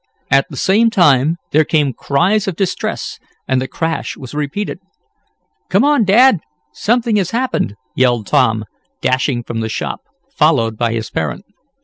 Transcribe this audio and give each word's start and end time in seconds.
At 0.31 0.49
the 0.49 0.57
same 0.57 0.89
time 0.89 1.37
there 1.51 1.63
came 1.63 1.93
cries 1.93 2.47
of 2.47 2.55
distress, 2.55 3.19
and 3.47 3.61
the 3.61 3.67
crash 3.67 4.17
was 4.17 4.33
repeated. 4.33 4.79
"Come 5.69 5.83
on, 5.83 6.05
Dad! 6.05 6.39
Something 6.73 7.17
has 7.17 7.29
happened!" 7.29 7.75
yelled 7.95 8.25
Tom, 8.25 8.65
dashing 9.01 9.43
from 9.43 9.59
the 9.59 9.69
shop, 9.69 10.01
followed 10.27 10.75
by 10.75 10.93
his 10.93 11.11
parent. 11.11 11.45